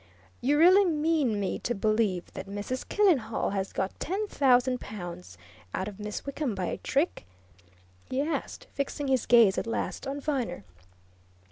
[0.41, 2.89] "You really mean me to believe that Mrs.
[2.89, 5.37] Killenhall has got ten thousand pounds
[5.75, 7.27] out of Miss Wickham by a trick?"
[8.05, 10.63] he asked, fixing his gaze at last on Viner.